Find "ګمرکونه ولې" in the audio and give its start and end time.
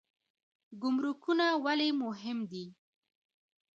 0.81-1.89